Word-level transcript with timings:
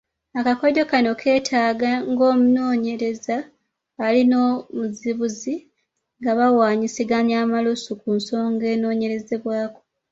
Akakodyo 0.39 0.83
kano 0.91 1.09
keetaaga 1.21 1.91
ng’omunoonyereza 2.11 3.37
ali 4.05 4.21
n’omuzibuzi 4.29 5.55
nga 6.19 6.31
bawaanyisiganya 6.39 7.35
amalusu 7.43 7.91
ku 8.01 8.07
nsonga 8.17 8.65
enoonyeerezebwako. 8.73 9.79